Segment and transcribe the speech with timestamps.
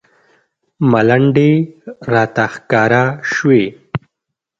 [0.91, 1.51] ملنډې
[2.13, 3.63] راته ښکاره شوې.